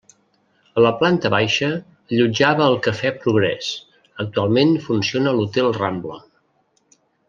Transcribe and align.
A 0.79 0.83
la 0.85 0.91
planta 1.01 1.29
baixa 1.33 1.69
allotjava 2.15 2.65
el 2.71 2.79
Cafè 2.89 3.13
Progrés, 3.21 3.71
actualment 4.27 4.77
funciona 4.91 5.39
l'Hotel 5.41 5.75
Rambla. 5.83 6.23